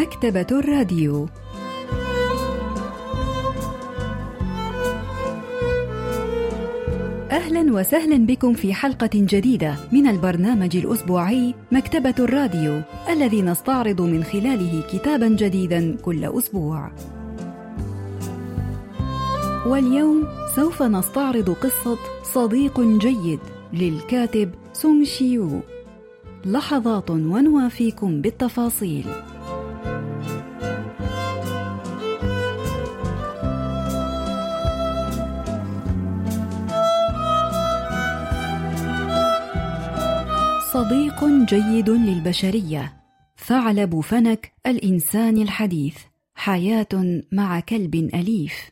مكتبة 0.00 0.46
الراديو 0.52 1.28
أهلا 7.30 7.72
وسهلا 7.72 8.26
بكم 8.26 8.54
في 8.54 8.74
حلقة 8.74 9.10
جديدة 9.14 9.76
من 9.92 10.06
البرنامج 10.06 10.76
الأسبوعي 10.76 11.54
مكتبة 11.72 12.14
الراديو 12.18 12.82
الذي 13.08 13.42
نستعرض 13.42 14.00
من 14.00 14.24
خلاله 14.24 14.82
كتابا 14.92 15.28
جديدا 15.28 15.96
كل 16.02 16.24
أسبوع. 16.24 16.92
واليوم 19.66 20.28
سوف 20.56 20.82
نستعرض 20.82 21.50
قصة 21.50 21.98
صديق 22.22 22.80
جيد 22.80 23.40
للكاتب 23.72 24.50
سونغ 24.72 25.04
شيو. 25.04 25.60
لحظات 26.44 27.10
ونوافيكم 27.10 28.20
بالتفاصيل. 28.20 29.04
صديق 40.72 41.24
جيد 41.24 41.90
للبشرية. 41.90 42.92
ثعلب 43.46 44.00
فنك 44.00 44.52
الإنسان 44.66 45.42
الحديث. 45.42 45.96
حياة 46.34 47.22
مع 47.32 47.60
كلب 47.60 47.94
أليف. 47.94 48.70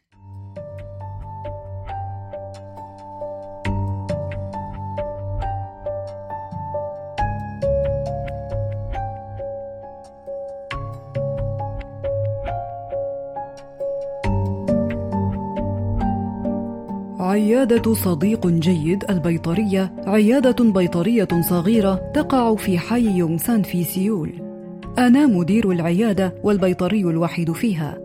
عيادة 17.38 17.94
صديق 17.94 18.46
جيد 18.46 19.04
البيطرية 19.10 19.92
عيادة 20.06 20.64
بيطرية 20.64 21.28
صغيرة 21.40 21.94
تقع 22.14 22.54
في 22.54 22.78
حي 22.78 23.18
يونغسان 23.18 23.62
في 23.62 23.84
سيول. 23.84 24.32
أنا 24.98 25.26
مدير 25.26 25.70
العيادة 25.70 26.34
والبيطري 26.42 27.00
الوحيد 27.00 27.52
فيها. 27.52 27.98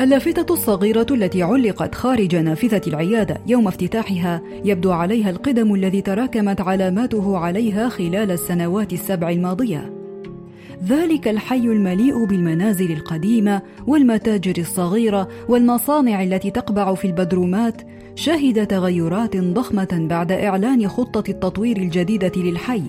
اللافتة 0.00 0.54
الصغيرة 0.54 1.06
التي 1.10 1.42
علقت 1.42 1.94
خارج 1.94 2.36
نافذة 2.36 2.80
العيادة 2.86 3.38
يوم 3.46 3.68
افتتاحها 3.68 4.42
يبدو 4.64 4.92
عليها 4.92 5.30
القدم 5.30 5.74
الذي 5.74 6.00
تراكمت 6.00 6.60
علاماته 6.60 7.38
عليها 7.38 7.88
خلال 7.88 8.30
السنوات 8.30 8.92
السبع 8.92 9.30
الماضية. 9.30 9.92
ذلك 10.84 11.28
الحي 11.28 11.56
المليء 11.56 12.24
بالمنازل 12.24 12.92
القديمة 12.92 13.62
والمتاجر 13.86 14.54
الصغيرة 14.58 15.28
والمصانع 15.48 16.22
التي 16.22 16.50
تقبع 16.50 16.94
في 16.94 17.06
البدرومات 17.06 17.82
شهد 18.18 18.66
تغيرات 18.66 19.36
ضخمة 19.36 20.06
بعد 20.10 20.32
إعلان 20.32 20.88
خطة 20.88 21.30
التطوير 21.30 21.76
الجديدة 21.76 22.32
للحي. 22.36 22.82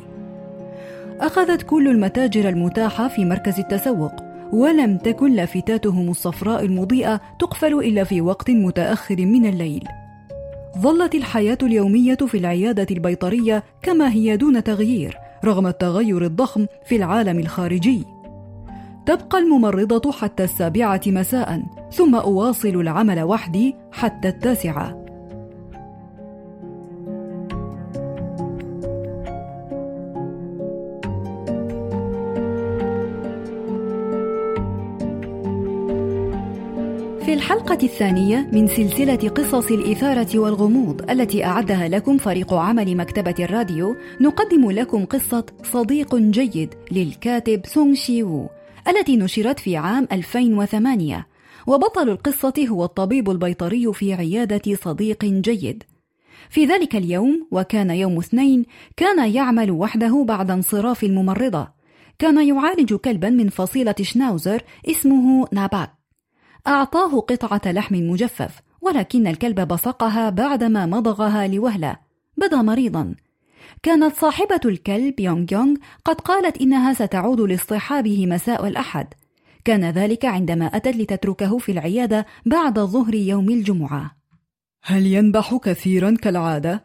أخذت 1.20 1.62
كل 1.62 1.88
المتاجر 1.88 2.50
المتاحة 2.50 3.08
في 3.08 3.26
مركز 3.26 3.60
التسوق، 3.60 4.12
ولم 4.54 4.98
تكن 4.98 5.34
لافتاتهم 5.34 6.10
الصفراء 6.10 6.66
المضيئة 6.66 7.22
تقفل 7.40 7.74
إلا 7.74 8.04
في 8.04 8.22
وقت 8.22 8.50
متأخر 8.50 9.16
من 9.16 9.46
الليل. 9.46 9.84
ظلت 10.78 11.16
الحياة 11.16 11.58
اليومية 11.64 12.16
في 12.16 12.38
العيادة 12.38 12.88
البيطرية 12.92 13.64
كما 13.82 14.12
هي 14.12 14.38
دون 14.38 14.64
تغيير، 14.64 15.18
رغم 15.46 15.68
التغير 15.68 16.26
الضخم 16.26 16.66
في 16.86 16.96
العالم 16.96 17.40
الخارجي. 17.40 18.06
تبقى 19.06 19.40
الممرضة 19.40 20.12
حتى 20.12 20.44
السابعة 20.44 21.02
مساء، 21.08 21.62
ثم 21.92 22.16
أواصل 22.16 22.70
العمل 22.70 23.22
وحدي 23.22 23.76
حتى 23.92 24.28
التاسعة. 24.28 24.99
في 37.30 37.36
الحلقة 37.36 37.78
الثانية 37.84 38.50
من 38.54 38.68
سلسلة 38.68 39.30
قصص 39.30 39.72
الإثارة 39.72 40.40
والغموض 40.40 41.12
التي 41.12 41.46
أعدها 41.46 41.88
لكم 41.88 42.18
فريق 42.18 42.54
عمل 42.54 42.98
مكتبة 42.98 43.36
الراديو 43.40 43.96
نقدم 44.22 44.72
لكم 44.72 45.06
قصة 45.06 45.46
صديق 45.64 46.16
جيد 46.16 46.74
للكاتب 46.92 47.62
سونغ 47.66 47.94
شي 47.94 48.24
وو 48.24 48.50
التي 48.88 49.18
نشرت 49.18 49.60
في 49.60 49.78
عام 49.78 50.08
2008 50.12 51.28
وبطل 51.68 52.10
القصة 52.10 52.54
هو 52.70 52.86
الطبيب 52.86 53.30
البيطري 53.30 53.94
في 53.94 54.14
عيادة 54.14 54.76
صديق 54.76 55.26
جيد. 55.26 55.84
في 56.50 56.66
ذلك 56.66 56.96
اليوم 56.96 57.48
وكان 57.52 57.90
يوم 57.90 58.18
اثنين 58.18 58.66
كان 58.98 59.34
يعمل 59.34 59.72
وحده 59.72 60.24
بعد 60.28 60.52
انصراف 60.52 61.04
الممرضة. 61.04 61.68
كان 62.20 62.48
يعالج 62.48 62.94
كلبا 62.94 63.30
من 63.30 63.50
فصيلة 63.50 63.96
شناوزر 64.02 64.62
اسمه 64.90 65.48
ناباك. 65.52 65.99
أعطاه 66.68 67.20
قطعة 67.20 67.72
لحم 67.72 67.96
مجفف 67.96 68.62
ولكن 68.82 69.28
الكلب 69.28 69.68
بصقها 69.68 70.30
بعدما 70.30 70.86
مضغها 70.86 71.48
لوهلة 71.48 71.96
بدا 72.38 72.62
مريضا. 72.62 73.16
كانت 73.84 74.16
صاحبة 74.16 74.60
الكلب 74.66 75.20
يونغ 75.20 75.46
يونغ 75.52 75.76
قد 76.06 76.22
قالت 76.22 76.62
إنها 76.62 76.94
ستعود 76.94 77.42
لاصطحابه 77.42 78.28
مساء 78.28 78.68
الأحد. 78.68 79.08
كان 79.66 79.90
ذلك 79.90 80.26
عندما 80.26 80.66
أتت 80.66 80.96
لتتركه 80.96 81.58
في 81.58 81.72
العيادة 81.72 82.26
بعد 82.46 82.80
ظهر 82.80 83.16
يوم 83.16 83.50
الجمعة. 83.50 84.12
هل 84.84 85.06
ينبح 85.06 85.56
كثيرا 85.56 86.16
كالعادة؟ 86.22 86.84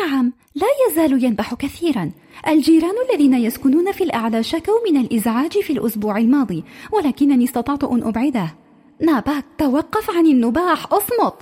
نعم 0.00 0.32
لا 0.54 0.66
يزال 0.88 1.24
ينبح 1.24 1.54
كثيرا. 1.54 2.10
الجيران 2.48 2.94
الذين 3.10 3.34
يسكنون 3.34 3.92
في 3.92 4.04
الأعلى 4.04 4.42
شكوا 4.42 4.90
من 4.90 5.00
الإزعاج 5.00 5.52
في 5.52 5.72
الأسبوع 5.72 6.18
الماضي 6.18 6.64
ولكنني 6.92 7.44
استطعت 7.44 7.84
أن 7.84 8.02
أبعده. 8.02 8.54
ناباك 9.00 9.44
توقف 9.58 10.10
عن 10.10 10.26
النباح 10.26 10.92
أصمت. 10.92 11.34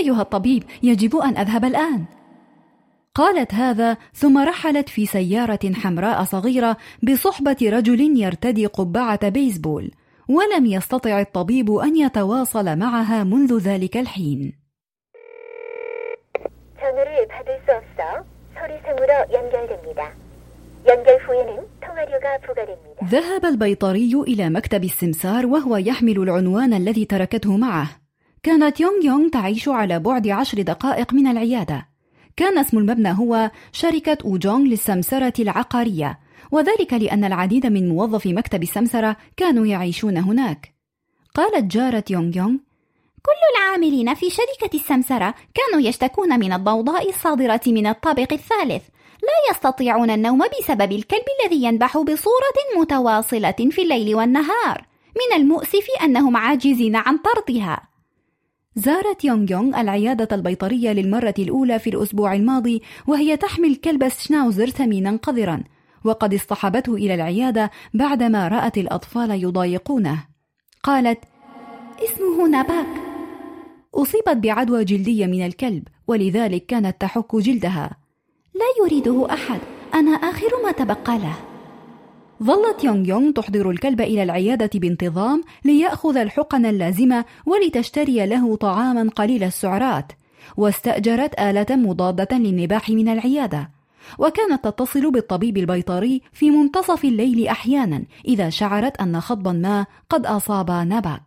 أيها 0.00 0.22
الطبيب 0.22 0.62
يجب 0.82 1.16
أن 1.16 1.36
أذهب 1.36 1.64
الآن. 1.64 2.04
قالت 3.14 3.54
هذا 3.54 3.96
ثم 4.14 4.38
رحلت 4.38 4.88
في 4.88 5.06
سيارة 5.06 5.72
حمراء 5.74 6.24
صغيرة 6.24 6.76
بصحبة 7.02 7.56
رجل 7.62 8.18
يرتدي 8.18 8.66
قبعة 8.66 9.28
بيسبول 9.28 9.90
ولم 10.28 10.66
يستطع 10.66 11.20
الطبيب 11.20 11.72
أن 11.72 11.96
يتواصل 11.96 12.76
معها 12.78 13.24
منذ 13.24 13.58
ذلك 13.58 13.96
الحين. 13.96 14.52
ذهب 23.04 23.44
البيطري 23.44 24.14
إلى 24.14 24.50
مكتب 24.50 24.84
السمسار 24.84 25.46
وهو 25.46 25.76
يحمل 25.76 26.18
العنوان 26.18 26.74
الذي 26.74 27.04
تركته 27.04 27.56
معه. 27.56 27.88
كانت 28.42 28.80
يونغ 28.80 29.04
يونغ 29.04 29.28
تعيش 29.28 29.68
على 29.68 29.98
بعد 29.98 30.28
عشر 30.28 30.62
دقائق 30.62 31.14
من 31.14 31.26
العيادة. 31.26 31.86
كان 32.36 32.58
اسم 32.58 32.78
المبنى 32.78 33.12
هو 33.12 33.50
شركة 33.72 34.18
أوجونغ 34.24 34.64
للسمسرة 34.64 35.32
العقارية، 35.38 36.18
وذلك 36.50 36.92
لأن 36.92 37.24
العديد 37.24 37.66
من 37.66 37.88
موظفي 37.88 38.32
مكتب 38.32 38.62
السمسرة 38.62 39.16
كانوا 39.36 39.66
يعيشون 39.66 40.16
هناك. 40.16 40.74
قالت 41.34 41.64
جارة 41.64 42.04
يونغ 42.10 42.36
يونغ: 42.36 42.58
كل 43.22 43.40
العاملين 43.56 44.14
في 44.14 44.30
شركة 44.30 44.76
السمسرة 44.76 45.34
كانوا 45.54 45.88
يشتكون 45.88 46.38
من 46.38 46.52
الضوضاء 46.52 47.08
الصادرة 47.08 47.60
من 47.66 47.86
الطابق 47.86 48.32
الثالث، 48.32 48.82
لا 49.26 49.50
يستطيعون 49.50 50.10
النوم 50.10 50.38
بسبب 50.38 50.92
الكلب 50.92 51.24
الذي 51.40 51.64
ينبح 51.64 51.98
بصورة 51.98 52.58
متواصلة 52.78 53.70
في 53.70 53.82
الليل 53.82 54.14
والنهار. 54.14 54.86
من 55.16 55.36
المؤسف 55.36 55.86
أنهم 56.02 56.36
عاجزين 56.36 56.96
عن 56.96 57.18
طردها. 57.18 57.82
زارت 58.76 59.24
يونغ 59.24 59.50
يونغ 59.50 59.80
العيادة 59.80 60.36
البيطرية 60.36 60.92
للمرة 60.92 61.34
الأولى 61.38 61.78
في 61.78 61.90
الأسبوع 61.90 62.34
الماضي 62.34 62.82
وهي 63.06 63.36
تحمل 63.36 63.76
كلب 63.76 64.08
شناوزر 64.08 64.70
ثمينا 64.70 65.16
قذرا. 65.16 65.64
وقد 66.04 66.34
اصطحبته 66.34 66.94
إلى 66.94 67.14
العيادة 67.14 67.70
بعدما 67.94 68.48
رأت 68.48 68.78
الأطفال 68.78 69.30
يضايقونه. 69.30 70.24
قالت 70.82 71.18
اسمه 72.04 72.48
ناباك 72.48 72.86
أصيبت 73.94 74.36
بعدوى 74.36 74.84
جلدية 74.84 75.26
من 75.26 75.46
الكلب 75.46 75.88
ولذلك 76.06 76.66
كانت 76.66 77.00
تحك 77.00 77.36
جلدها. 77.36 78.05
لا 78.60 78.84
يريده 78.84 79.26
أحد. 79.30 79.60
أنا 79.94 80.10
آخر 80.10 80.48
ما 80.64 80.72
تبقى 80.72 81.18
له. 81.18 81.36
ظلت 82.42 82.84
يونغ 82.84 83.08
يونغ 83.08 83.30
تحضر 83.30 83.70
الكلب 83.70 84.00
إلى 84.00 84.22
العيادة 84.22 84.70
بانتظام 84.74 85.42
ليأخذ 85.64 86.16
الحقن 86.16 86.66
اللازمة 86.66 87.24
ولتشتري 87.46 88.26
له 88.26 88.56
طعاما 88.56 89.10
قليل 89.10 89.44
السعرات. 89.44 90.12
واستأجرت 90.56 91.40
آلة 91.40 91.76
مضادة 91.76 92.38
للنباح 92.38 92.90
من 92.90 93.08
العيادة. 93.08 93.70
وكانت 94.18 94.64
تتصل 94.64 95.10
بالطبيب 95.10 95.56
البيطري 95.56 96.22
في 96.32 96.50
منتصف 96.50 97.04
الليل 97.04 97.48
أحيانا 97.48 98.04
إذا 98.28 98.50
شعرت 98.50 98.96
أن 98.96 99.20
خطبا 99.20 99.52
ما 99.52 99.86
قد 100.10 100.26
أصاب 100.26 100.70
ناباك 100.70 101.22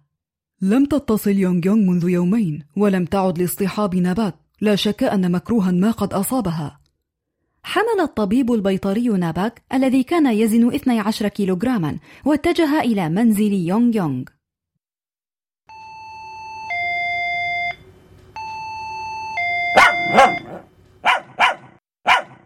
لم 0.62 0.86
تتصل 0.86 1.32
يونغ 1.32 1.66
يونغ 1.66 1.92
منذ 1.92 2.10
يومين 2.10 2.64
ولم 2.78 3.06
تعد 3.06 3.40
لاصطحاب 3.40 3.96
ناباك 3.96 4.36
لا 4.62 4.76
شك 4.76 5.04
أن 5.04 5.32
مكروها 5.32 5.72
ما 5.72 5.92
قد 5.92 6.14
أصابها. 6.14 6.79
حمل 7.64 8.00
الطبيب 8.00 8.54
البيطري 8.54 9.08
ناباك 9.08 9.62
الذي 9.74 10.04
كان 10.04 10.26
يزن 10.34 10.74
12 10.74 11.28
كيلوغراما 11.28 11.98
واتجه 12.26 12.82
إلى 12.82 13.10
منزل 13.10 13.54
يونغ 13.54 13.96
يونغ 13.96 14.24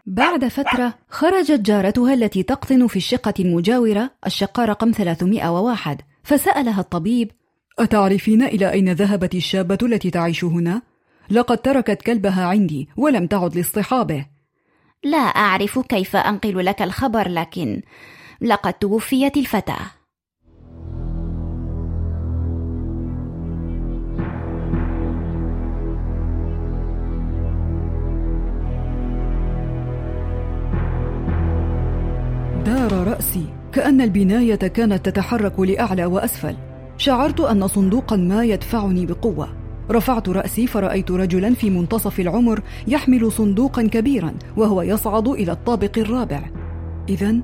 بعد 0.06 0.48
فترة 0.48 0.94
خرجت 1.08 1.60
جارتها 1.60 2.14
التي 2.14 2.42
تقطن 2.42 2.86
في 2.86 2.96
الشقة 2.96 3.34
المجاورة 3.40 4.10
الشقة 4.26 4.64
رقم 4.64 4.92
301 4.92 6.00
فسألها 6.22 6.80
الطبيب 6.80 7.30
أتعرفين 7.78 8.42
إلى 8.42 8.70
أين 8.70 8.92
ذهبت 8.92 9.34
الشابة 9.34 9.78
التي 9.82 10.10
تعيش 10.10 10.44
هنا؟ 10.44 10.82
لقد 11.30 11.58
تركت 11.58 12.02
كلبها 12.02 12.44
عندي 12.44 12.88
ولم 12.96 13.26
تعد 13.26 13.56
لاصطحابه 13.56 14.26
لا 15.04 15.18
أعرف 15.18 15.78
كيف 15.78 16.16
أنقل 16.16 16.64
لك 16.64 16.82
الخبر 16.82 17.28
لكن 17.28 17.82
لقد 18.40 18.72
توفيت 18.72 19.36
الفتاة. 19.36 19.86
دار 32.64 33.08
رأسي 33.08 33.46
كأن 33.72 34.00
البناية 34.00 34.54
كانت 34.54 35.08
تتحرك 35.08 35.60
لأعلى 35.60 36.04
وأسفل. 36.06 36.56
شعرت 36.96 37.40
أن 37.40 37.66
صندوقا 37.66 38.16
ما 38.16 38.44
يدفعني 38.44 39.06
بقوة. 39.06 39.63
رفعت 39.90 40.28
رأسي 40.28 40.66
فرأيت 40.66 41.10
رجلا 41.10 41.54
في 41.54 41.70
منتصف 41.70 42.20
العمر 42.20 42.62
يحمل 42.88 43.32
صندوقا 43.32 43.82
كبيرا 43.82 44.34
وهو 44.56 44.82
يصعد 44.82 45.28
إلى 45.28 45.52
الطابق 45.52 45.98
الرابع. 45.98 46.50
إذا 47.08 47.36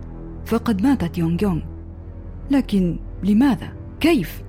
فقد 0.47 0.83
ماتت 0.83 1.19
يونغ 1.19 1.43
يونغ. 1.43 1.61
لكن 2.51 2.99
لماذا؟ 3.25 3.73
كيف؟ 4.01 4.43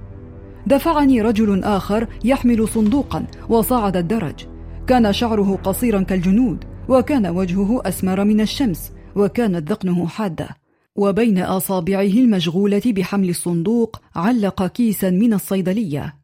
دفعني 0.68 1.22
رجل 1.22 1.64
آخر 1.64 2.08
يحمل 2.26 2.68
صندوقا 2.68 3.26
وصعد 3.50 3.98
الدرج. 3.98 4.46
كان 4.88 5.14
شعره 5.14 5.60
قصيرا 5.64 6.02
كالجنود 6.02 6.66
وكان 6.90 7.28
وجهه 7.28 7.82
أسمر 7.86 8.24
من 8.24 8.42
الشمس 8.42 8.92
وكانت 9.16 9.72
ذقنه 9.72 10.08
حادة. 10.08 10.50
وبين 10.96 11.38
أصابعه 11.38 12.02
المشغولة 12.02 12.82
بحمل 12.86 13.30
الصندوق 13.30 14.02
علق 14.16 14.68
كيسا 14.68 15.10
من 15.10 15.34
الصيدلية. 15.34 16.21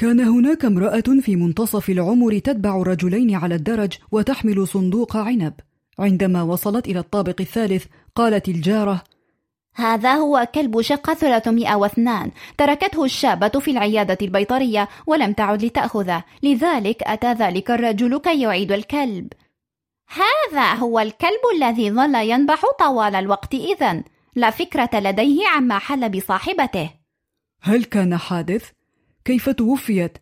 كان 0.00 0.20
هناك 0.20 0.64
امرأة 0.64 1.20
في 1.20 1.36
منتصف 1.36 1.90
العمر 1.90 2.38
تتبع 2.38 2.82
الرجلين 2.82 3.34
على 3.34 3.54
الدرج 3.54 3.92
وتحمل 4.12 4.68
صندوق 4.68 5.16
عنب. 5.16 5.52
عندما 5.98 6.42
وصلت 6.42 6.88
إلى 6.88 6.98
الطابق 6.98 7.40
الثالث 7.40 7.86
قالت 8.14 8.48
الجارة 8.48 9.04
هذا 9.74 10.14
هو 10.14 10.48
كلب 10.54 10.80
شقة 10.80 11.14
302 11.14 12.30
تركته 12.58 13.04
الشابة 13.04 13.48
في 13.48 13.70
العيادة 13.70 14.18
البيطرية 14.22 14.88
ولم 15.06 15.32
تعد 15.32 15.64
لتأخذه. 15.64 16.24
لذلك 16.42 17.02
أتى 17.02 17.32
ذلك 17.32 17.70
الرجل 17.70 18.18
كي 18.18 18.40
يعيد 18.40 18.72
الكلب. 18.72 19.32
هذا 20.08 20.74
هو 20.74 21.00
الكلب 21.00 21.40
الذي 21.56 21.90
ظل 21.90 22.14
ينبح 22.14 22.62
طوال 22.78 23.14
الوقت 23.14 23.54
إذن. 23.54 24.04
لا 24.36 24.50
فكرة 24.50 24.90
لديه 24.94 25.48
عما 25.48 25.78
حل 25.78 26.08
بصاحبته. 26.08 26.90
هل 27.62 27.84
كان 27.84 28.16
حادث؟ 28.16 28.70
كيف 29.24 29.48
توفيت؟ 29.48 30.18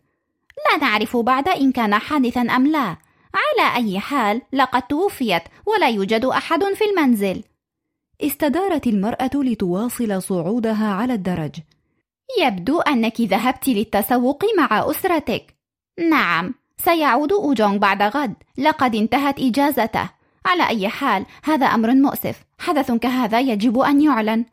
لا 0.71 0.77
نعرف 0.77 1.17
بعد 1.17 1.49
إن 1.49 1.71
كان 1.71 1.95
حادثا 1.95 2.41
أم 2.41 2.67
لا. 2.67 2.97
على 3.33 3.75
أي 3.75 3.99
حال 3.99 4.41
لقد 4.53 4.81
توفيت 4.81 5.43
ولا 5.65 5.89
يوجد 5.89 6.25
أحد 6.25 6.63
في 6.63 6.85
المنزل. 6.85 7.43
استدارت 8.21 8.87
المرأة 8.87 9.31
لتواصل 9.35 10.21
صعودها 10.21 10.93
على 10.93 11.13
الدرج. 11.13 11.51
يبدو 12.41 12.79
أنك 12.79 13.21
ذهبت 13.21 13.67
للتسوق 13.67 14.43
مع 14.57 14.89
أسرتك. 14.89 15.55
نعم 16.09 16.53
سيعود 16.77 17.33
أوجونغ 17.33 17.77
بعد 17.77 18.01
غد. 18.01 18.33
لقد 18.57 18.95
انتهت 18.95 19.39
إجازته. 19.39 20.09
على 20.45 20.67
أي 20.67 20.89
حال 20.89 21.25
هذا 21.43 21.65
أمر 21.65 21.93
مؤسف. 21.93 22.43
حدث 22.59 22.91
كهذا 22.91 23.39
يجب 23.39 23.79
أن 23.79 24.01
يعلن. 24.01 24.45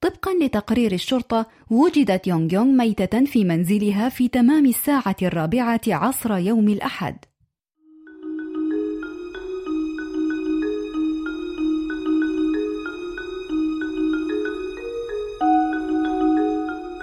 طبقا 0.00 0.34
لتقرير 0.42 0.92
الشرطة 0.92 1.46
وجدت 1.70 2.26
يونغ 2.26 2.54
يونغ 2.54 2.84
ميتة 2.84 3.24
في 3.24 3.44
منزلها 3.44 4.08
في 4.08 4.28
تمام 4.28 4.66
الساعة 4.66 5.16
الرابعة 5.22 5.80
عصر 5.88 6.36
يوم 6.36 6.68
الأحد. 6.68 7.16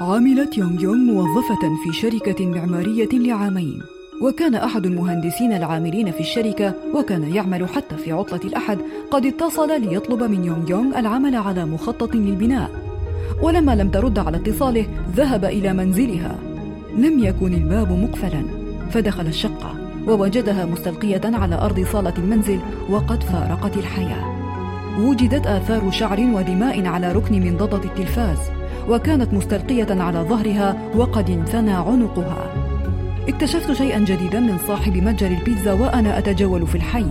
عملت 0.01 0.57
يونغ 0.57 0.84
يونغ 0.84 1.13
موظفة 1.13 1.84
في 1.84 1.94
شركة 1.94 2.45
معمارية 2.45 3.10
لعامين 3.13 3.81
وكان 4.22 4.56
أحد 4.56 4.86
المهندسين 4.86 5.54
العاملين 5.54 6.12
في 6.12 6.19
الشركة 6.19 6.74
وكان 6.94 7.36
يعمل 7.36 7.69
حتى 7.69 7.98
في 7.98 8.12
عطلة 8.12 8.42
الأحد 8.44 8.78
قد 9.12 9.25
اتصل 9.25 9.81
ليطلب 9.81 10.24
من 10.24 10.45
يونغ 10.45 10.69
يونغ 10.69 11.00
العمل 11.00 11.36
على 11.36 11.66
مخطط 11.66 12.16
للبناء. 12.16 12.82
ولما 13.44 13.75
لم 13.75 13.90
ترد 13.90 14.19
على 14.19 14.38
اتصاله 14.38 14.86
ذهب 15.16 15.45
إلى 15.45 15.74
منزلها. 15.74 16.36
لم 16.98 17.19
يكن 17.19 17.54
الباب 17.54 17.92
مقفلا. 17.92 18.44
فدخل 18.92 19.28
الشقة 19.28 19.75
ووجدها 20.07 20.66
مستلقية 20.66 21.22
على 21.24 21.56
أرض 21.56 21.86
صالة 21.92 22.13
المنزل 22.18 22.60
وقد 22.90 23.24
فارقت 23.24 23.78
الحياة. 23.78 24.24
وجدت 25.00 25.48
آثار 25.48 25.92
شعر 25.92 26.19
ودماء 26.19 26.88
على 26.88 27.12
ركن 27.12 27.42
من 27.42 27.57
ضدة 27.57 27.84
التلفاز 27.84 28.38
وكانت 28.90 29.34
مستلقية 29.34 29.88
على 29.90 30.19
ظهرها 30.19 30.78
وقد 30.95 31.30
انثنى 31.30 31.71
عنقها. 31.71 32.54
اكتشفت 33.28 33.71
شيئا 33.71 34.00
جديدا 34.00 34.40
من 34.40 34.57
صاحب 34.68 34.97
متجر 34.97 35.28
البيتزا 35.28 35.73
وأنا 35.73 36.18
أتجول 36.18 36.68
في 36.68 36.76
الحي. 36.76 37.06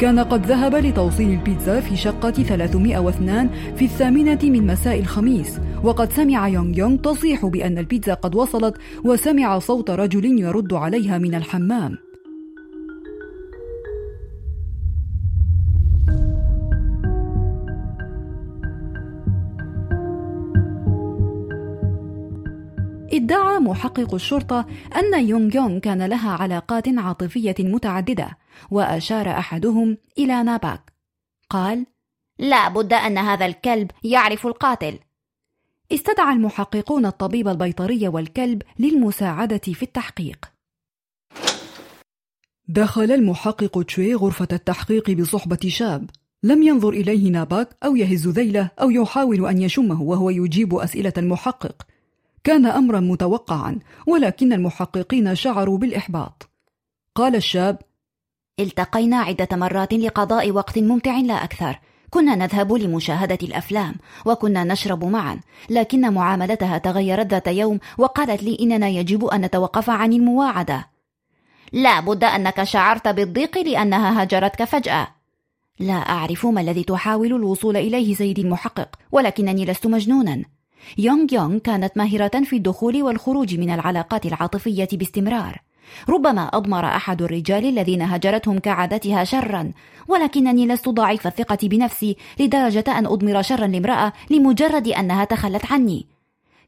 كان 0.00 0.20
قد 0.20 0.46
ذهب 0.46 0.74
لتوصيل 0.74 1.30
البيتزا 1.30 1.80
في 1.80 1.96
شقة 1.96 2.30
302 2.30 3.50
في 3.76 3.84
الثامنة 3.84 4.38
من 4.42 4.66
مساء 4.66 5.00
الخميس. 5.00 5.60
وقد 5.84 6.12
سمع 6.12 6.48
يونغ 6.48 6.78
يونغ 6.78 6.96
تصيح 6.96 7.46
بأن 7.46 7.78
البيتزا 7.78 8.14
قد 8.14 8.34
وصلت 8.34 8.74
وسمع 9.04 9.58
صوت 9.58 9.90
رجل 9.90 10.40
يرد 10.40 10.74
عليها 10.74 11.18
من 11.18 11.34
الحمام. 11.34 11.98
ادعى 23.12 23.58
محقق 23.58 24.14
الشرطة 24.14 24.66
أن 24.96 25.28
يونغ 25.28 25.56
يونغ 25.56 25.78
كان 25.78 26.02
لها 26.02 26.30
علاقات 26.30 26.88
عاطفية 26.88 27.54
متعددة. 27.60 28.39
وأشار 28.70 29.30
أحدهم 29.30 29.98
إلى 30.18 30.42
ناباك. 30.42 30.92
قال 31.50 31.86
لا 32.38 32.68
بد 32.68 32.92
أن 32.92 33.18
هذا 33.18 33.46
الكلب 33.46 33.90
يعرف 34.04 34.46
القاتل. 34.46 34.98
استدعى 35.92 36.34
المحققون 36.34 37.06
الطبيب 37.06 37.48
البيطري 37.48 38.08
والكلب 38.08 38.62
للمساعدة 38.78 39.58
في 39.58 39.82
التحقيق. 39.82 40.52
دخل 42.68 43.12
المحقق 43.12 43.82
تشوي 43.82 44.14
غرفة 44.14 44.48
التحقيق 44.52 45.10
بصحبة 45.10 45.58
شاب. 45.66 46.10
لم 46.42 46.62
ينظر 46.62 46.88
إليه 46.88 47.30
ناباك 47.30 47.76
أو 47.84 47.96
يهز 47.96 48.28
ذيله 48.28 48.70
أو 48.80 48.90
يحاول 48.90 49.46
أن 49.46 49.62
يشمه 49.62 50.02
وهو 50.02 50.30
يجيب 50.30 50.74
أسئلة 50.74 51.12
المحقق. 51.18 51.86
كان 52.44 52.66
أمرا 52.66 53.00
متوقعا 53.00 53.78
ولكن 54.06 54.52
المحققين 54.52 55.34
شعروا 55.34 55.78
بالإحباط. 55.78 56.50
قال 57.14 57.36
الشاب 57.36 57.78
التقينا 58.62 59.16
عدة 59.16 59.48
مرات 59.52 59.92
لقضاء 59.94 60.50
وقت 60.50 60.78
ممتع 60.78 61.16
لا 61.18 61.44
أكثر. 61.44 61.78
كنا 62.10 62.34
نذهب 62.34 62.72
لمشاهدة 62.72 63.38
الأفلام 63.42 63.94
وكنا 64.26 64.64
نشرب 64.64 65.04
معا 65.04 65.40
لكن 65.70 66.12
معاملتها 66.12 66.78
تغيرت 66.78 67.26
ذات 67.26 67.48
يوم 67.48 67.80
وقالت 67.98 68.42
لي 68.42 68.58
إننا 68.60 68.88
يجب 68.88 69.24
أن 69.24 69.40
نتوقف 69.40 69.90
عن 69.90 70.12
المواعدة. 70.12 70.88
لا 71.72 72.00
بد 72.00 72.24
أنك 72.24 72.62
شعرت 72.62 73.08
بالضيق 73.08 73.58
لأنها 73.58 74.22
هجرتك 74.22 74.64
فجأة. 74.64 75.08
لا 75.78 75.94
أعرف 75.94 76.46
ما 76.46 76.60
الذي 76.60 76.82
تحاول 76.82 77.26
الوصول 77.26 77.76
إليه 77.76 78.14
سيدي 78.14 78.42
المحقق 78.42 78.88
ولكنني 79.12 79.64
لست 79.64 79.86
مجنونا. 79.86 80.44
يونغ 80.98 81.34
يونغ 81.34 81.58
كانت 81.58 81.96
ماهرة 81.96 82.44
في 82.44 82.56
الدخول 82.56 83.02
والخروج 83.02 83.54
من 83.54 83.70
العلاقات 83.70 84.26
العاطفية 84.26 84.88
باستمرار. 84.92 85.60
ربما 86.08 86.42
أضمر 86.42 86.84
أحد 86.84 87.22
الرجال 87.22 87.64
الذين 87.64 88.02
هجرتهم 88.02 88.58
كعادتها 88.58 89.24
شرا 89.24 89.72
ولكنني 90.08 90.66
لست 90.66 90.88
ضعيف 90.88 91.26
الثقة 91.26 91.58
بنفسي 91.62 92.16
لدرجة 92.40 92.84
أن 92.88 93.06
أضمر 93.06 93.42
شرا 93.42 93.66
لامرأة 93.66 94.12
لمجرد 94.30 94.88
أنها 94.88 95.24
تخلت 95.24 95.72
عني. 95.72 96.06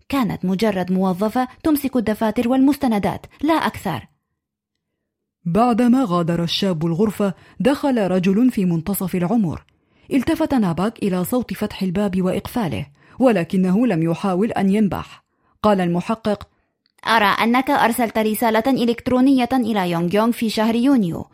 كانت 0.09 0.45
مجرد 0.45 0.93
موظفة 0.93 1.49
تمسك 1.63 1.97
الدفاتر 1.97 2.49
والمستندات 2.49 3.27
لا 3.43 3.55
أكثر. 3.55 4.07
بعدما 5.45 6.05
غادر 6.09 6.43
الشاب 6.43 6.87
الغرفة 6.87 7.35
دخل 7.61 8.11
رجل 8.11 8.51
في 8.51 8.65
منتصف 8.65 9.15
العمر. 9.15 9.65
التفت 10.13 10.55
ناباك 10.55 11.03
إلى 11.03 11.25
صوت 11.25 11.55
فتح 11.55 11.83
الباب 11.83 12.23
وإقفاله 12.23 12.87
ولكنه 13.19 13.87
لم 13.87 14.03
يحاول 14.03 14.53
أن 14.53 14.71
ينبح. 14.71 15.25
قال 15.63 15.81
المحقق 15.81 16.49
أرى 17.07 17.25
أنك 17.25 17.71
أرسلت 17.71 18.19
رسالة 18.19 18.63
إلكترونية 18.67 19.49
إلى 19.53 19.91
يونغ 19.91 20.15
يونغ 20.15 20.33
في 20.33 20.51
شهر 20.51 20.75
يونيو. 20.75 21.27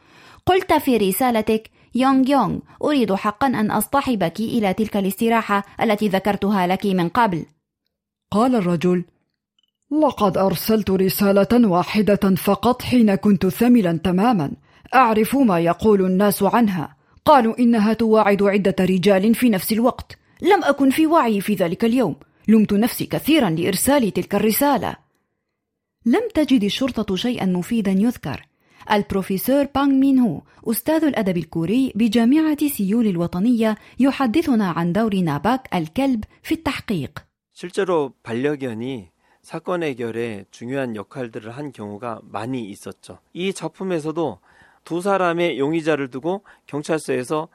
قلت 0.47 0.73
في 0.73 0.97
رسالتك 0.97 1.71
يونغ 1.95 2.31
يونغ 2.31 2.59
أريد 2.85 3.15
حقا 3.15 3.47
أن 3.47 3.71
أصطحبك 3.71 4.41
إلى 4.41 4.75
تلك 4.75 4.97
الاستراحة 4.97 5.65
التي 5.83 6.09
ذكرتها 6.09 6.67
لك 6.67 6.87
من 6.87 7.09
قبل. 7.09 7.47
قال 8.31 8.55
الرجل 8.55 9.05
لقد 10.03 10.39
أرسلت 10.39 10.91
رسالة 10.91 11.69
واحدة 11.69 12.35
فقط 12.37 12.83
حين 12.83 13.15
كنت 13.15 13.47
ثملا 13.47 13.99
تماما. 14.05 14.53
أعرف 14.95 15.37
ما 15.37 15.61
يقول 15.61 16.05
الناس 16.05 16.43
عنها. 16.43 16.97
قالوا 17.25 17.59
إنها 17.59 17.93
تواعد 17.93 18.43
عدة 18.43 18.77
رجال 18.81 19.35
في 19.35 19.51
نفس 19.51 19.73
الوقت. 19.73 20.19
لم 20.43 20.65
أكن 20.65 20.91
في 20.91 21.07
وعي 21.07 21.41
في 21.41 21.55
ذلك 21.55 21.85
اليوم. 21.85 22.17
لمت 22.49 22.73
نفسي 22.73 23.07
كثيرا 23.07 23.51
لإرسال 23.51 24.13
تلك 24.13 24.35
الرسالة. 24.35 25.08
لم 26.08 26.28
تجد 26.34 26.64
الشرطة 26.64 27.16
شيئا 27.16 27.46
مفيدا 27.46 27.92
يذكر 27.92 28.46
البروفيسور 28.92 29.64
بانغ 29.76 29.94
مين 29.94 30.20
هو 30.20 30.42
أستاذ 30.68 31.04
الأدب 31.04 31.38
الكوري 31.38 31.94
بجامعة 31.96 32.68
سيول 32.68 33.08
الوطنية 33.08 33.78
يحدثنا 34.00 34.70
عن 34.70 34.94
دور 34.94 35.16
ناباك 35.16 35.76
الكلب 35.76 36.24
في 36.44 36.56
التحقيق 36.56 37.20
실제로 37.54 38.14
반려견이 38.24 39.10
사건 39.44 39.84
해결에 39.84 40.46
중요한 40.52 40.96
역할들을 40.96 41.52
한 41.52 41.72
경우가 41.72 42.22
많이 42.24 42.70
있었죠. 42.70 43.20
이 43.34 43.54
작품에서도 43.54 44.40
두 44.84 45.02
사람의 45.02 45.60
용의자를 45.60 46.10
두고 46.10 46.44
경찰서에서 46.66 47.50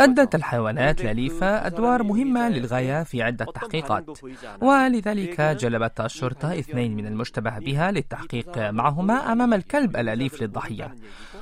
أدت 0.00 0.34
الحيوانات 0.34 1.00
الأليفة 1.00 1.66
أدوار 1.66 2.02
مهمة 2.02 2.48
للغاية 2.48 3.02
في 3.02 3.22
عدة 3.22 3.44
تحقيقات. 3.44 4.04
ولذلك 4.60 5.40
جلبت 5.40 6.00
الشرطة 6.00 6.58
اثنين 6.58 6.96
من 6.96 7.06
المشتبه 7.06 7.58
بها 7.58 7.90
للتحقيق 7.90 8.58
معهما 8.58 9.32
أمام 9.32 9.54
الكلب 9.54 9.96
الأليف 9.96 10.42
للضحية. 10.42 10.94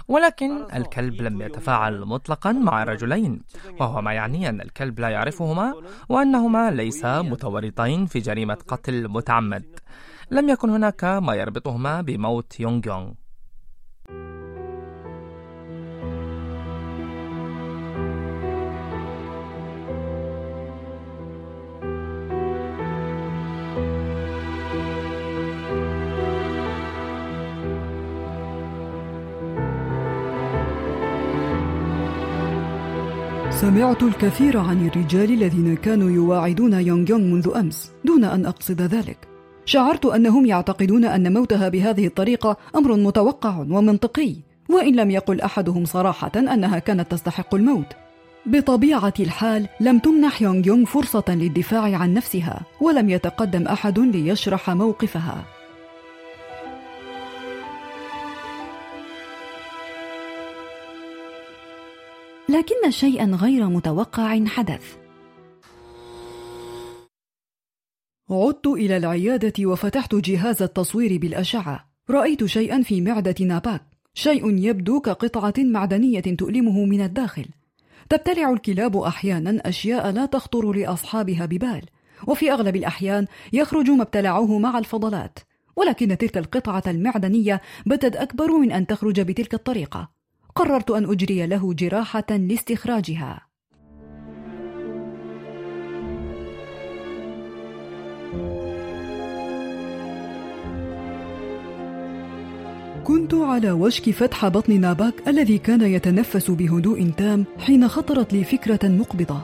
ولكن 0.09 0.65
الكلب 0.75 1.23
لم 1.23 1.43
يتفاعل 1.43 2.01
مطلقا 2.01 2.53
مع 2.53 2.83
الرجلين 2.83 3.41
وهو 3.81 4.03
ما 4.03 4.13
يعني 4.13 4.49
أن 4.49 4.61
الكلب 4.61 5.01
لا 5.01 5.09
يعرفهما 5.09 5.75
وأنهما 6.09 6.71
ليسا 6.71 7.23
متورطين 7.23 8.07
في 8.07 8.19
جريمة 8.19 8.59
قتل 8.69 9.09
متعمد. 9.09 9.65
لم 10.31 10.49
يكن 10.49 10.71
هناك 10.71 11.05
ما 11.05 11.35
يربطهما 11.35 12.01
بموت 12.01 12.61
يونغ 12.61 12.87
يونغ. 12.87 13.13
سمعت 33.61 34.03
الكثير 34.03 34.59
عن 34.59 34.87
الرجال 34.87 35.33
الذين 35.33 35.77
كانوا 35.77 36.11
يواعدون 36.11 36.73
يونغ 36.73 37.11
يونغ 37.11 37.35
منذ 37.35 37.57
أمس 37.57 37.93
دون 38.05 38.25
أن 38.25 38.47
أقصد 38.47 38.83
ذلك. 38.83 39.29
شعرت 39.65 40.07
أنهم 40.07 40.47
يعتقدون 40.47 41.05
أن 41.05 41.33
موتها 41.33 41.69
بهذه 41.69 42.07
الطريقة 42.07 42.57
أمر 42.77 42.97
متوقع 42.97 43.59
ومنطقي 43.59 44.35
وإن 44.69 44.97
لم 44.97 45.11
يقل 45.11 45.41
أحدهم 45.41 45.85
صراحة 45.85 46.33
أنها 46.37 46.79
كانت 46.79 47.11
تستحق 47.11 47.55
الموت. 47.55 47.93
بطبيعة 48.47 49.15
الحال 49.21 49.69
لم 49.81 49.99
تمنح 49.99 50.43
يونغ 50.43 50.67
يونغ 50.67 50.87
فرصة 50.87 51.25
للدفاع 51.29 51.97
عن 51.97 52.15
نفسها 52.15 52.61
ولم 52.81 53.11
يتقدم 53.11 53.63
أحد 53.63 53.99
ليشرح 53.99 54.71
موقفها. 54.71 55.56
لكن 62.49 62.91
شيئا 62.91 63.25
غير 63.25 63.69
متوقع 63.69 64.45
حدث. 64.47 64.97
عدت 68.31 68.67
إلى 68.67 68.97
العيادة 68.97 69.67
وفتحت 69.67 70.15
جهاز 70.15 70.63
التصوير 70.63 71.19
بالأشعة. 71.19 71.91
رأيت 72.11 72.45
شيئا 72.45 72.83
في 72.83 73.01
معدة 73.01 73.35
ناباك. 73.41 73.83
شيء 74.15 74.59
يبدو 74.59 75.01
كقطعة 75.01 75.55
معدنية 75.59 76.21
تؤلمه 76.21 76.85
من 76.85 77.01
الداخل. 77.01 77.47
تبتلع 78.09 78.51
الكلاب 78.51 78.97
أحيانا 78.97 79.69
أشياء 79.69 80.11
لا 80.11 80.27
تخطر 80.27 80.73
لأصحابها 80.73 81.47
ببال. 81.47 81.83
وفي 82.27 82.53
أغلب 82.53 82.77
الأحيان 82.77 83.27
يخرج 83.53 83.91
ما 83.91 84.03
ابتلعوه 84.03 84.59
مع 84.59 84.79
الفضلات. 84.79 85.39
ولكن 85.77 86.19
تلك 86.19 86.39
القطعة 86.39 86.83
المعدنية 86.87 87.61
بتت 87.87 88.17
أكبر 88.17 88.59
من 88.59 88.73
أن 88.73 88.87
تخرج 88.87 89.21
بتلك 89.21 89.55
الطريقة. 89.55 90.16
قررت 90.57 90.91
أن 90.91 91.05
أجري 91.05 91.47
له 91.47 91.75
جراحة 91.75 92.27
لاستخراجها. 92.31 93.43
كنت 103.05 103.35
على 103.35 103.73
وشك 103.73 104.11
فتح 104.11 104.49
بطن 104.49 104.81
ناباك 104.81 105.29
الذي 105.29 105.59
كان 105.59 105.83
يتنفس 105.83 106.51
بهدوء 106.51 107.11
تام 107.17 107.45
حين 107.59 107.89
خطرت 107.89 108.33
لي 108.33 108.45
فكرة 108.45 108.89
مقبضة. 108.89 109.41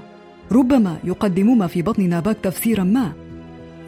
ربما 0.52 0.96
يقدم 1.04 1.58
ما 1.58 1.66
في 1.66 1.82
بطن 1.82 2.08
ناباك 2.08 2.36
تفسيرا 2.42 2.84
ما. 2.84 3.12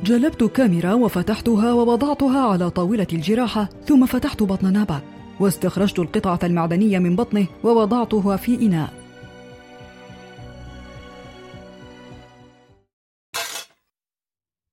جلبت 0.04 0.44
كاميرا 0.44 0.94
وفتحتها 0.94 1.72
ووضعتها 1.72 2.40
على 2.40 2.70
طاولة 2.70 3.06
الجراحة 3.12 3.68
ثم 3.84 4.06
فتحت 4.06 4.42
بطن 4.42 4.72
ناباك. 4.72 5.13
واستخرجت 5.40 5.98
القطعة 5.98 6.38
المعدنية 6.42 6.98
من 6.98 7.16
بطنه 7.16 7.46
ووضعتها 7.64 8.36
في 8.36 8.54
إناء. 8.66 8.92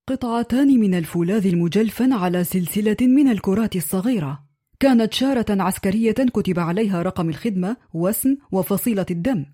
قطعتان 0.10 0.80
من 0.80 0.96
الفولاذ 0.96 1.48
المجلفن 1.48 2.14
على 2.14 2.44
سلسلة 2.44 2.98
من 3.02 3.28
الكرات 3.28 3.76
الصغيرة. 3.76 4.44
كانت 4.80 5.14
شارة 5.14 5.62
عسكرية 5.62 6.12
كتب 6.12 6.60
عليها 6.60 7.02
رقم 7.02 7.30
الخدمة 7.30 7.78
واسم 7.94 8.38
وفصيلة 8.52 9.06
الدم. 9.12 9.46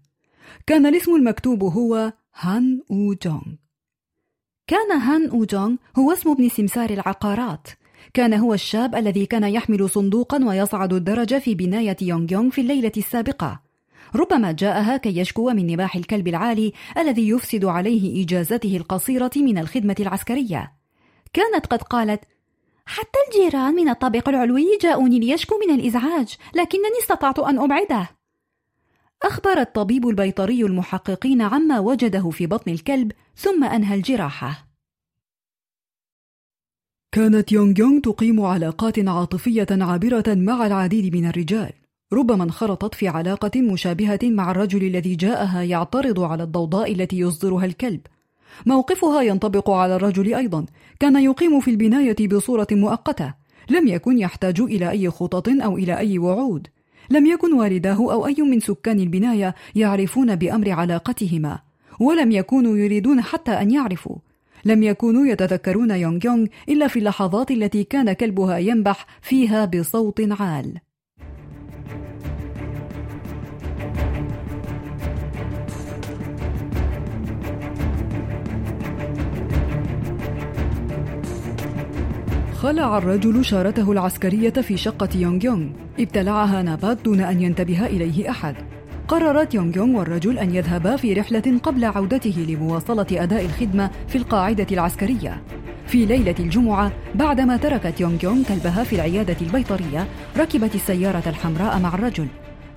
كان 0.68 0.86
الاسم 0.86 1.16
المكتوب 1.16 1.64
هو 1.64 2.14
هان 2.36 2.82
أو 2.92 3.14
جونغ 3.24 3.42
كان 4.68 4.92
هان 4.92 5.30
أو 5.30 5.46
جونغ 5.46 5.76
هو 5.98 6.12
اسم 6.12 6.30
ابن 6.30 6.50
سمسار 6.50 6.90
العقارات. 6.90 7.68
كان 8.14 8.34
هو 8.34 8.54
الشاب 8.54 8.96
الذي 8.96 9.26
كان 9.26 9.44
يحمل 9.44 9.90
صندوقا 9.90 10.46
ويصعد 10.46 10.94
الدرج 10.94 11.38
في 11.38 11.56
بناية 11.56 11.98
يونغ 12.02 12.32
يونغ 12.32 12.50
في 12.50 12.62
الليلة 12.62 12.92
السابقة. 12.98 13.60
ربما 14.16 14.52
جاءها 14.52 14.98
كي 14.98 15.18
يشكو 15.18 15.50
من 15.50 15.68
نباح 15.68 15.96
الكلب 15.96 16.28
العالي 16.28 16.74
الذي 16.98 17.30
يفسد 17.30 17.66
عليه 17.66 18.24
إجازته 18.24 18.78
القصيرة 18.78 19.32
من 19.36 19.58
الخدمة 19.58 19.96
العسكرية. 20.00 20.72
كانت 21.34 21.66
قد 21.66 21.82
قالت 21.82 22.24
حتى 22.86 23.20
الجيران 23.28 23.74
من 23.74 23.90
الطابق 23.90 24.30
العلوي 24.30 24.78
جاءوني 24.82 25.20
ليشكوا 25.20 25.58
من 25.68 25.80
الإزعاج 25.80 26.36
لكنني 26.56 27.00
استطعت 27.02 27.40
أن 27.40 27.60
أبعده. 27.60 28.10
أخبر 29.24 29.62
الطبيب 29.62 30.08
البيطري 30.08 30.62
المحققين 30.62 31.42
عما 31.42 31.80
وجده 31.80 32.30
في 32.30 32.48
بطن 32.48 32.72
الكلب 32.72 33.12
ثم 33.36 33.64
أنهى 33.64 33.96
الجراحة. 33.96 34.67
كانت 37.18 37.52
يونغ 37.52 37.80
يونغ 37.80 38.00
تقيم 38.00 38.42
علاقات 38.42 39.08
عاطفية 39.08 39.68
عابرة 39.72 40.24
مع 40.28 40.66
العديد 40.66 41.16
من 41.16 41.26
الرجال. 41.26 41.70
ربما 42.14 42.44
انخرطت 42.44 42.96
في 42.96 43.08
علاقة 43.08 43.62
مشابهة 43.62 44.20
مع 44.24 44.52
الرجل 44.52 44.84
الذي 44.84 45.16
جاءها 45.16 45.64
يعترض 45.64 46.20
على 46.20 46.44
الضوضاء 46.44 46.92
التي 46.92 47.20
يصدرها 47.20 47.66
الكلب. 47.66 48.00
موقفها 48.66 49.22
ينطبق 49.22 49.70
على 49.70 49.96
الرجل 49.96 50.34
أيضا. 50.34 50.66
كان 51.00 51.24
يقيم 51.24 51.60
في 51.60 51.72
البناية 51.72 52.28
بصورة 52.28 52.68
مؤقتة. 52.72 53.34
لم 53.70 53.88
يكن 53.88 54.18
يحتاج 54.20 54.62
إلى 54.62 54.90
أي 54.90 55.10
خطط 55.10 55.50
أو 55.50 55.78
إلى 55.78 55.98
أي 55.98 56.20
وعود. 56.20 56.68
لم 57.10 57.26
يكن 57.26 57.54
والداه 57.54 58.14
أو 58.14 58.28
أي 58.28 58.36
من 58.42 58.60
سكان 58.60 59.00
البناية 59.00 59.56
يعرفون 59.76 60.36
بأمر 60.36 60.70
علاقتهما. 60.70 61.60
ولم 62.00 62.32
يكونوا 62.32 62.78
يريدون 62.78 63.22
حتى 63.22 63.52
أن 63.52 63.72
يعرفوا. 63.72 64.16
لم 64.66 64.84
يكونوا 64.84 65.28
يتذكرون 65.28 65.92
يونغ 65.92 66.26
يونغ 66.26 66.48
إلا 66.70 66.88
في 66.88 67.00
اللحظات 67.00 67.52
التي 67.52 67.84
كان 67.84 68.14
كلبها 68.14 68.58
ينبح 68.58 69.06
فيها 69.22 69.66
بصوت 69.66 70.22
عال. 70.40 70.80
خلع 82.54 82.98
الرجل 82.98 83.46
شارته 83.46 83.92
العسكرية 83.92 84.50
في 84.50 84.78
شقة 84.78 85.10
يونغ 85.16 85.46
يونغ 85.46 85.70
ابتلعها 86.00 86.62
نابات 86.62 86.98
دون 87.06 87.22
أن 87.22 87.42
ينتبه 87.42 87.86
إليه 87.86 88.30
أحد. 88.30 88.56
قررت 89.08 89.54
يونغ 89.54 89.78
يونغ 89.78 90.00
والرجل 90.00 90.40
أن 90.40 90.56
يذهبا 90.56 90.96
في 90.96 91.14
رحلة 91.14 91.60
قبل 91.64 91.86
عودته 91.86 92.46
لمواصلة 92.50 93.08
أداء 93.12 93.46
الخدمة 93.46 93.92
في 94.08 94.18
القاعدة 94.18 94.68
العسكرية. 94.72 95.44
في 95.88 96.06
ليلة 96.06 96.36
الجمعة 96.40 96.92
بعدما 97.16 97.58
تركت 97.58 98.02
يونغ 98.02 98.24
يونغ 98.24 98.44
كلبها 98.44 98.84
في 98.84 98.96
العيادة 98.96 99.36
البيطرية 99.42 100.08
ركبت 100.38 100.76
السيارة 100.76 101.24
الحمراء 101.30 101.80
مع 101.80 101.96
الرجل. 101.96 102.28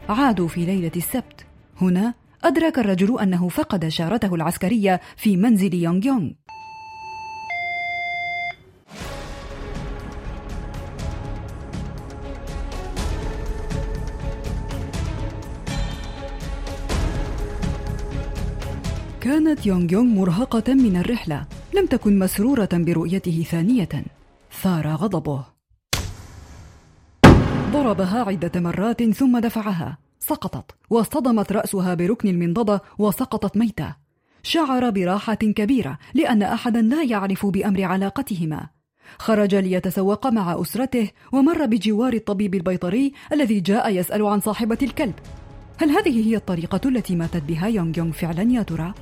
عادوا 0.09 0.49
في 0.49 0.65
ليلة 0.65 0.93
السبت. 0.97 1.47
هنا 1.81 2.15
أدرك 2.45 2.79
الرجل 2.79 3.21
أنه 3.21 3.49
فقد 3.49 3.89
شارته 3.89 4.35
العسكرية 4.35 5.01
في 5.17 5.37
منزل 5.37 5.75
يونغ 5.75 6.07
يونغ. 6.07 6.31
كانت 19.31 19.67
يونغ 19.67 19.93
يونغ 19.93 20.21
مرهقة 20.21 20.75
من 20.75 20.97
الرحلة 20.97 21.47
لم 21.75 21.87
تكن 21.87 22.19
مسرورة 22.19 22.69
برؤيته 22.73 23.45
ثانية. 23.51 23.89
ثار 24.63 24.89
غضبه. 24.89 25.45
ضربها 27.73 28.25
عدة 28.25 28.61
مرات 28.61 29.03
ثم 29.03 29.39
دفعها. 29.39 29.99
سقطت. 30.21 30.65
واصطدمت 30.91 31.53
رأسها 31.53 31.95
بركن 31.95 32.29
المنضدة 32.29 32.83
وسقطت 32.99 33.57
ميتة. 33.57 33.95
شعر 34.43 34.91
براحة 34.91 35.35
كبيرة 35.35 35.99
لأن 36.15 36.43
أحدا 36.43 36.83
لا 36.83 37.03
يعرف 37.03 37.47
بأمر 37.47 37.83
علاقتهما. 37.83 38.69
خرج 39.19 39.55
ليتسوق 39.55 40.27
مع 40.27 40.61
أسرته 40.61 41.11
ومر 41.33 41.67
بجوار 41.67 42.13
الطبيب 42.13 42.55
البيطري 42.55 43.13
الذي 43.33 43.61
جاء 43.61 43.91
يسأل 43.91 44.23
عن 44.23 44.41
صاحبة 44.41 44.79
الكلب. 44.83 45.15
هل 45.79 45.91
هذه 45.91 46.29
هي 46.29 46.37
الطريقة 46.37 46.89
التي 46.89 47.17
ماتت 47.17 47.43
بها 47.43 47.69
يونغ 47.69 47.99
يونغ 47.99 48.13
فعلا 48.13 48.43
يا 48.43 48.63
ترى؟ 48.63 48.95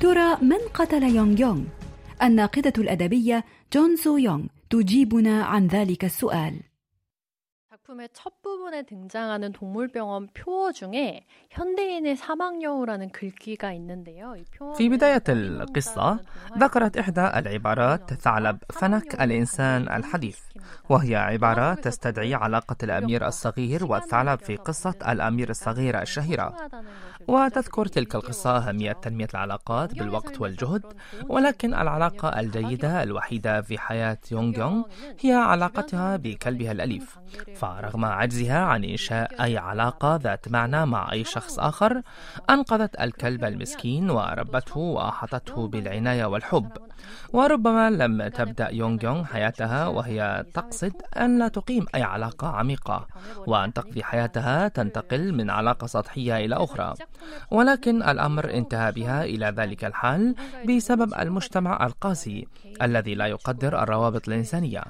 ترى 0.00 0.36
من 0.42 0.58
قتل 0.74 1.02
يونغ 1.02 1.40
يونغ؟ 1.40 1.64
الناقدة 2.22 2.72
الأدبية 2.78 3.44
جون 3.72 3.96
سو 3.96 4.16
يونغ 4.16 4.46
تجيبنا 4.70 5.44
عن 5.44 5.66
ذلك 5.66 6.04
السؤال. 6.04 6.60
작품의 7.88 8.08
첫 8.12 8.42
부분에 8.42 8.82
등장하는 8.82 9.52
동물병원 9.52 10.28
표 10.34 10.72
중에 10.72 11.24
현대인의 11.50 12.16
사망여우라는 12.16 13.10
글귀가 13.10 13.72
있는데요. 13.72 14.34
في 14.76 14.88
بداية 14.88 15.22
القصة 15.28 16.18
ذكرت 16.58 16.96
إحدى 16.96 17.20
العبارات 17.20 18.14
ثعلب 18.14 18.58
فنك 18.72 19.20
الإنسان 19.20 19.88
الحديث 19.88 20.38
وهي 20.89 21.15
عبارة 21.15 21.73
تستدعي 21.73 22.33
علاقة 22.33 22.75
الأمير 22.83 23.27
الصغير 23.27 23.85
والثعلب 23.85 24.39
في 24.39 24.55
قصة 24.55 24.95
الأمير 25.09 25.49
الصغير 25.49 26.01
الشهيرة. 26.01 26.55
وتذكر 27.27 27.85
تلك 27.85 28.15
القصة 28.15 28.57
أهمية 28.57 28.91
تنمية 28.91 29.27
العلاقات 29.33 29.93
بالوقت 29.93 30.41
والجهد 30.41 30.83
ولكن 31.29 31.73
العلاقة 31.73 32.39
الجيدة 32.39 33.03
الوحيدة 33.03 33.61
في 33.61 33.77
حياة 33.77 34.17
يونغ 34.31 34.59
يونغ 34.59 34.83
هي 35.19 35.33
علاقتها 35.33 36.15
بكلبها 36.15 36.71
الأليف. 36.71 37.17
فرغم 37.55 38.05
عجزها 38.05 38.59
عن 38.59 38.83
إنشاء 38.83 39.43
أي 39.43 39.57
علاقة 39.57 40.15
ذات 40.15 40.47
معنى 40.47 40.85
مع 40.85 41.11
أي 41.11 41.23
شخص 41.23 41.59
آخر 41.59 42.01
أنقذت 42.49 43.01
الكلب 43.01 43.43
المسكين 43.43 44.09
وربته 44.09 44.77
وأحاطته 44.77 45.67
بالعناية 45.67 46.25
والحب. 46.25 46.71
وربما 47.33 47.89
لم 47.89 48.27
تبدأ 48.27 48.69
يونغ 48.69 49.03
يونغ 49.03 49.23
حياتها 49.23 49.87
وهي 49.87 50.45
تقصد 50.53 50.93
أن 51.17 51.39
لا 51.39 51.47
تقيم 51.47 51.85
أي 51.95 52.03
علاقة 52.03 52.47
عميقة 52.47 53.07
وأن 53.47 53.73
تقضي 53.73 54.03
حياتها 54.03 54.67
تنتقل 54.67 55.33
من 55.33 55.49
علاقة 55.49 55.87
سطحية 55.87 56.37
إلى 56.37 56.55
أخرى. 56.55 56.93
ولكن 57.51 58.03
الأمر 58.03 58.53
انتهى 58.53 58.91
بها 58.91 59.23
إلى 59.23 59.45
ذلك 59.45 59.85
الحال 59.85 60.35
بسبب 60.69 61.13
المجتمع 61.19 61.85
القاسي 61.85 62.47
الذي 62.81 63.15
لا 63.15 63.25
يقدر 63.27 63.83
الروابط 63.83 64.27
الإنسانية. 64.27 64.83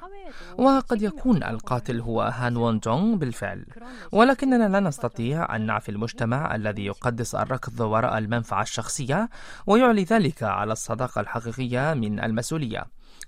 وقد 0.58 1.02
يكون 1.02 1.42
القاتل 1.44 2.00
هو 2.00 2.22
هان 2.22 2.56
وون 2.56 2.78
جونغ 2.78 3.16
بالفعل. 3.16 3.66
ولكننا 4.12 4.68
لا 4.68 4.80
نستطيع 4.80 5.56
أن 5.56 5.66
نعفي 5.66 5.88
المجتمع 5.88 6.54
الذي 6.54 6.84
يقدس 6.86 7.34
الركض 7.34 7.80
وراء 7.80 8.18
المنفعة 8.18 8.62
الشخصية 8.62 9.28
ويعلي 9.66 10.04
ذلك 10.04 10.42
على 10.42 10.72
الصداقة 10.72 11.20
الحقيقية 11.20 11.94
من 11.94 12.20
المسؤولية. 12.20 12.84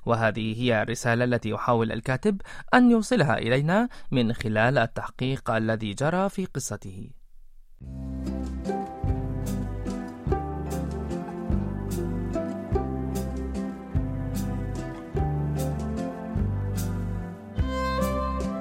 وهذه 0.06 0.62
هي 0.62 0.82
الرسالة 0.82 1.24
التي 1.24 1.50
يحاول 1.50 1.92
الكاتب 1.92 2.40
أن 2.74 2.90
يوصلها 2.90 3.38
إلينا 3.38 3.88
من 4.10 4.32
خلال 4.32 4.78
التحقيق 4.78 5.50
الذي 5.50 5.94
جرى 5.94 6.28
في 6.28 6.44
قصته. 6.44 7.10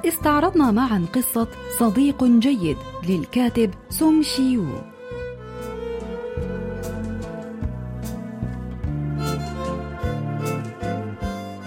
استعرضنا 0.08 0.72
معا 0.72 1.06
قصة 1.14 1.48
صديق 1.80 2.24
جيد 2.24 2.78
للكاتب 3.10 3.74
سونغ 3.90 4.22
شيو 4.22 4.95